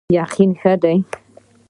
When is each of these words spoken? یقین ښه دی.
یقین 0.19 0.51
ښه 0.61 0.73
دی. 0.81 0.97